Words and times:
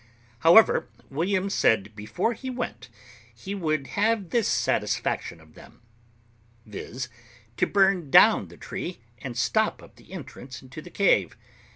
However, 0.39 0.87
William 1.11 1.47
said 1.51 1.95
before 1.95 2.35
we 2.41 2.49
went 2.49 2.89
he 3.35 3.53
would 3.53 3.85
have 3.89 4.31
this 4.31 4.47
satisfaction 4.47 5.39
of 5.39 5.53
them, 5.53 5.83
viz., 6.65 7.07
to 7.57 7.67
burn 7.67 8.09
down 8.09 8.47
the 8.47 8.57
tree 8.57 9.01
and 9.19 9.37
stop 9.37 9.83
up 9.83 9.97
the 9.97 10.11
entrance 10.11 10.63
into 10.63 10.81
the 10.81 10.89
cave. 10.89 11.37